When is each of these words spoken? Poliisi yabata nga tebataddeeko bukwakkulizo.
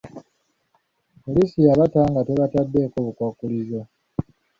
Poliisi 1.23 1.57
yabata 1.67 2.01
nga 2.09 2.21
tebataddeeko 2.27 2.97
bukwakkulizo. 3.05 3.81